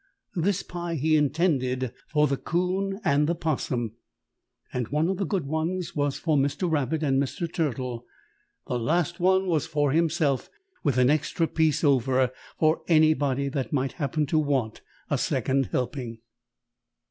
This 0.35 0.63
pie 0.63 0.95
he 0.95 1.15
intended 1.15 1.93
for 2.07 2.25
the 2.25 2.35
'Coon 2.35 2.99
and 3.03 3.27
the 3.29 3.35
'Possum, 3.35 3.93
and 4.73 4.87
one 4.87 5.07
of 5.07 5.17
the 5.17 5.27
good 5.27 5.45
ones 5.45 5.95
was 5.95 6.17
for 6.17 6.35
Mr. 6.37 6.67
Rabbit 6.67 7.03
and 7.03 7.21
Mr. 7.21 7.47
Turtle. 7.47 8.07
The 8.65 8.79
last 8.79 9.19
one 9.19 9.45
was 9.45 9.67
for 9.67 9.91
himself, 9.91 10.49
with 10.83 10.97
an 10.97 11.11
extra 11.11 11.45
piece 11.47 11.83
over 11.83 12.31
for 12.57 12.81
anybody 12.87 13.47
that 13.49 13.73
might 13.73 13.91
happen 13.91 14.25
to 14.25 14.39
want 14.39 14.81
a 15.11 15.19
second 15.19 15.67
helping. 15.67 16.17